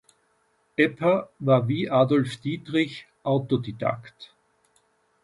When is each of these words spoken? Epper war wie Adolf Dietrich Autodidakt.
Epper 0.79 1.29
war 1.37 1.67
wie 1.67 1.87
Adolf 1.91 2.37
Dietrich 2.37 3.05
Autodidakt. 3.21 4.33